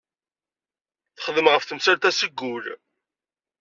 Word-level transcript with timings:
Texdem 1.15 1.47
ɣef 1.51 1.63
temsalt-a 1.65 2.11
seg 2.19 2.31
wul. 2.39 2.65